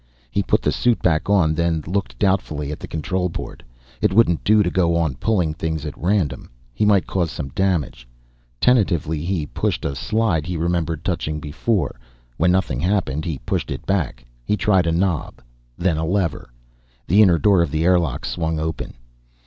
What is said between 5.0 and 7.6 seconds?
pulling things at random; he might cause some